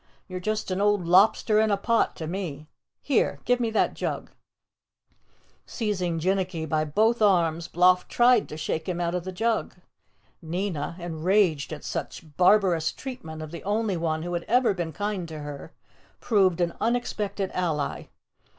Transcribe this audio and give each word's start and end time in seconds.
"You're 0.27 0.39
just 0.39 0.71
an 0.71 0.81
old 0.81 1.05
lobster 1.05 1.59
in 1.59 1.69
a 1.69 1.77
pot 1.77 2.15
to 2.15 2.25
me. 2.25 2.65
Here, 3.03 3.39
give 3.45 3.59
me 3.59 3.69
that 3.69 3.93
jug!" 3.93 4.31
Seizing 5.67 6.17
Jinnicky 6.19 6.67
by 6.67 6.85
both 6.85 7.21
arms, 7.21 7.67
Bloff 7.67 8.07
tried 8.07 8.49
to 8.49 8.57
shake 8.57 8.89
him 8.89 8.99
out 8.99 9.13
of 9.13 9.25
the 9.25 9.31
jug. 9.31 9.75
Nina, 10.41 10.95
enraged 10.97 11.71
at 11.71 11.83
such 11.83 12.35
barbarous 12.35 12.91
treatment 12.91 13.43
of 13.43 13.51
the 13.51 13.63
only 13.63 13.95
one 13.95 14.23
who 14.23 14.33
had 14.33 14.41
ever 14.45 14.73
been 14.73 14.91
kind 14.91 15.27
to 15.27 15.41
her, 15.41 15.71
proved 16.19 16.61
an 16.61 16.73
unexpected 16.81 17.51
ally. 17.53 18.05